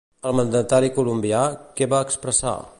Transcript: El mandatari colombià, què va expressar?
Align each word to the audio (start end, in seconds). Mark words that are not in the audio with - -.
El 0.27 0.31
mandatari 0.37 0.89
colombià, 0.95 1.43
què 1.81 1.91
va 1.95 2.03
expressar? 2.09 2.61